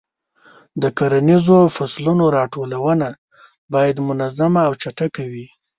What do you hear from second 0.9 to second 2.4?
کرنیزو فصلونو